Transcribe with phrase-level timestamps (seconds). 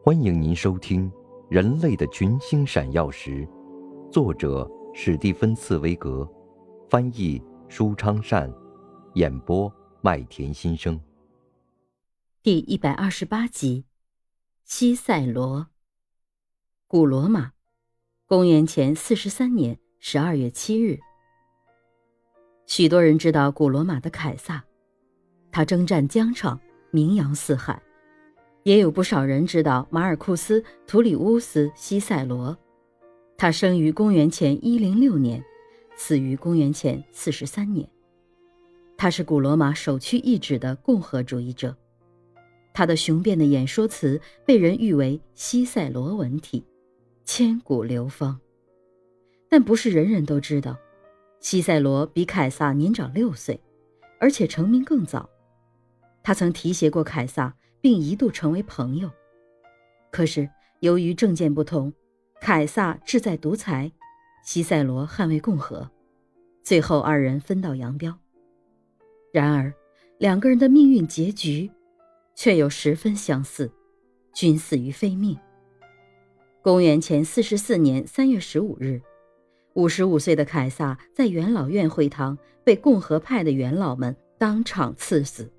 [0.00, 1.10] 欢迎您收听
[1.50, 3.46] 《人类的群星闪耀时》，
[4.10, 6.26] 作者史蒂芬·茨威格，
[6.88, 8.50] 翻译舒昌善，
[9.14, 10.98] 演播麦田心声。
[12.42, 13.84] 第一百二十八集，
[14.64, 15.66] 西塞罗，
[16.86, 17.52] 古罗马，
[18.26, 21.00] 公元前四十三年十二月七日。
[22.66, 24.64] 许多人知道古罗马的凯撒，
[25.50, 26.58] 他征战疆场，
[26.92, 27.82] 名扬四海。
[28.68, 32.54] 也有不少人知道马尔库斯·图里乌斯·西塞罗，
[33.38, 35.42] 他生于公元前一零六年，
[35.96, 37.88] 死于公元前四十三年。
[38.94, 41.74] 他是古罗马首屈一指的共和主义者，
[42.74, 46.62] 他的雄辩的演说词被人誉为西塞罗文体，
[47.24, 48.38] 千古流芳。
[49.48, 50.76] 但不是人人都知道，
[51.40, 53.58] 西塞罗比凯撒年长六岁，
[54.20, 55.26] 而且成名更早。
[56.22, 57.54] 他曾提携过凯撒。
[57.80, 59.10] 并一度成为朋友，
[60.10, 60.48] 可是
[60.80, 61.92] 由于政见不同，
[62.40, 63.90] 凯撒志在独裁，
[64.44, 65.90] 西塞罗捍卫共和，
[66.62, 68.18] 最后二人分道扬镳。
[69.32, 69.72] 然而，
[70.18, 71.70] 两个人的命运结局
[72.34, 73.70] 却又十分相似，
[74.32, 75.38] 均死于非命。
[76.62, 79.00] 公元前四十四年三月十五日，
[79.74, 85.50] 五十五岁的凯撒在元老院会堂被共和派的元老们当场赐死。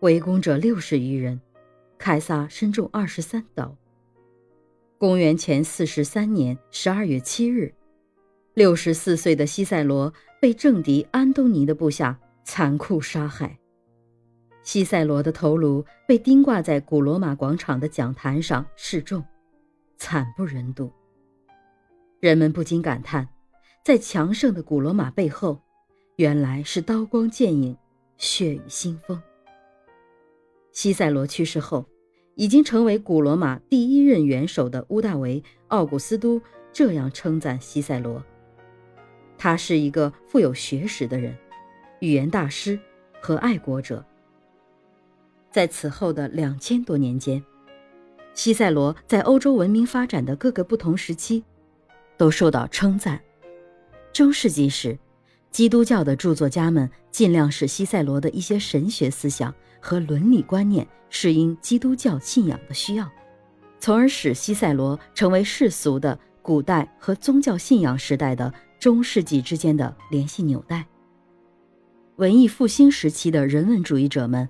[0.00, 1.38] 围攻者六十余人，
[1.98, 3.76] 凯撒身中二十三刀。
[4.96, 7.74] 公元前四十三年十二月七日，
[8.54, 13.58] 六十四岁的西塞罗被政敌安东尼的部下残酷杀害。
[14.62, 19.22] 西塞罗的头颅被钉挂在古罗马广场的讲坛上示众，
[19.98, 20.90] 惨不忍睹。
[22.20, 23.28] 人们不禁感叹，
[23.84, 25.60] 在强盛的古罗马背后，
[26.16, 27.76] 原来是刀光剑影、
[28.16, 29.20] 血雨腥风。
[30.80, 31.84] 西塞罗去世后，
[32.36, 36.40] 已经成为古罗马第一任元首的屋大维·奥古斯都
[36.72, 38.24] 这样称赞西塞罗
[39.36, 41.36] ：“他是一个富有学识的人，
[41.98, 42.80] 语言大师
[43.20, 44.02] 和爱国者。”
[45.52, 47.44] 在此后的两千多年间，
[48.32, 51.44] 西塞罗在欧洲文明发展的各个不同时期，
[52.16, 53.20] 都受到称赞。
[54.14, 54.98] 中世纪时，
[55.50, 59.54] 基督教的著作家们尽量使西塞罗的一些神学思想。
[59.80, 63.10] 和伦理观念适应基督教信仰的需要，
[63.78, 70.86] 从而使西塞罗成为世俗的古代和宗教信仰时代的中世纪之间的联系纽带。
[72.16, 74.48] 文艺复兴时期的人文主义者们，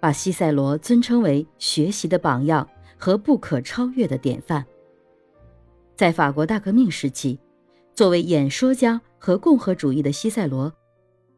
[0.00, 4.64] 把西塞罗尊称为学习的榜样和不可超越的典范。
[5.94, 7.38] 在法国大革命时期，
[7.94, 10.72] 作为演说家和共和主义的西塞罗，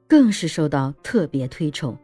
[0.07, 1.99] 更是受到特别推崇。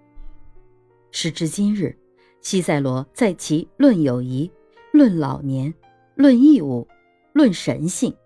[1.16, 1.96] 时至今日，
[2.40, 4.48] 西塞罗在其《论友谊》
[4.92, 5.72] 《论老年》
[6.16, 6.88] 《论义务》
[7.32, 8.10] 《论神性》《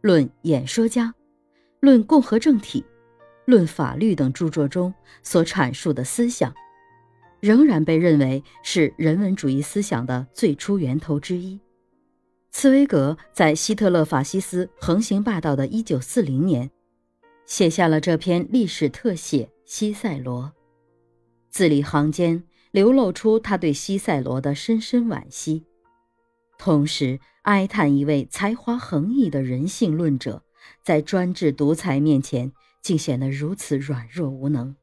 [0.00, 1.04] 论演说家》
[1.80, 2.80] 《论共和政体》
[3.44, 6.54] 《论法律》等著作中所阐述的思想，
[7.38, 11.60] 仍然被认为是人文主义思想的最初源头之一。
[12.50, 16.70] 茨威格在希特勒法西斯横行霸道的一九四零年，
[17.44, 20.44] 写下了这篇历史特写《西塞罗》。
[21.58, 25.64] 字里行间流露出他对西塞罗的深深惋惜，
[26.56, 30.44] 同时哀叹一位才华横溢的人性论者，
[30.84, 34.76] 在专制独裁面前竟显得如此软弱无能。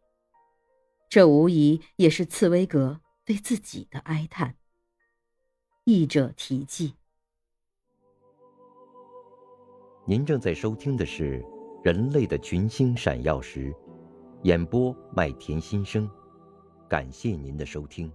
[1.07, 4.57] 这无疑也是茨威格对自己的哀叹。
[5.85, 6.95] 译者题记。
[10.05, 11.41] 您正在收听的是
[11.85, 13.71] 《人类的群星闪耀时》，
[14.43, 16.05] 演播麦田心声。
[16.87, 18.11] 感谢您的收听。